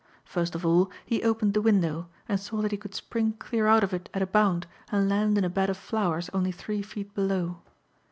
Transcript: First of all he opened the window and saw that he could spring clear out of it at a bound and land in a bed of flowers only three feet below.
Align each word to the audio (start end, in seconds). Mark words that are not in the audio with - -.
First 0.25 0.55
of 0.55 0.65
all 0.65 0.89
he 1.05 1.21
opened 1.21 1.53
the 1.53 1.61
window 1.61 2.09
and 2.27 2.39
saw 2.39 2.59
that 2.63 2.71
he 2.71 2.77
could 2.77 2.95
spring 2.95 3.33
clear 3.33 3.67
out 3.67 3.83
of 3.83 3.93
it 3.93 4.09
at 4.15 4.23
a 4.23 4.25
bound 4.25 4.65
and 4.91 5.07
land 5.07 5.37
in 5.37 5.43
a 5.43 5.47
bed 5.47 5.69
of 5.69 5.77
flowers 5.77 6.27
only 6.33 6.51
three 6.51 6.81
feet 6.81 7.13
below. 7.13 7.61